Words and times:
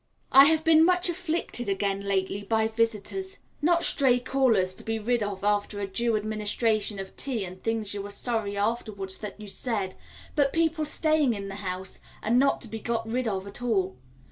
I 0.31 0.45
have 0.45 0.63
been 0.63 0.83
much 0.83 1.09
afflicted 1.09 1.69
again 1.69 2.01
lately 2.01 2.41
by 2.41 2.67
visitors 2.67 3.37
not 3.61 3.83
stray 3.83 4.17
callers 4.19 4.73
to 4.73 4.83
be 4.83 4.97
got 4.97 5.05
rid 5.05 5.21
of 5.21 5.43
after 5.43 5.79
a 5.79 5.85
due 5.85 6.17
administration 6.17 6.97
of 6.97 7.15
tea 7.15 7.45
and 7.45 7.61
things 7.61 7.93
you 7.93 8.03
are 8.07 8.11
sorry 8.11 8.57
afterwards 8.57 9.19
that 9.19 9.39
you 9.39 9.47
said, 9.47 9.93
but 10.35 10.53
people 10.53 10.85
staying 10.85 11.35
in 11.35 11.49
the 11.49 11.57
house 11.61 11.99
and 12.23 12.39
not 12.39 12.61
to 12.61 12.67
be 12.67 12.79
got 12.79 13.07
rid 13.07 13.27
of 13.27 13.45
at 13.45 13.61
all. 13.61 13.95